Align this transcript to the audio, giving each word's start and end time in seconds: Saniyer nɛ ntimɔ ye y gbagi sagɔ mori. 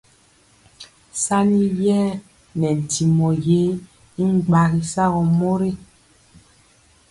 Saniyer 1.25 2.11
nɛ 2.59 2.67
ntimɔ 2.79 3.29
ye 3.47 3.63
y 4.23 4.23
gbagi 4.45 4.81
sagɔ 4.93 5.21
mori. 5.37 5.71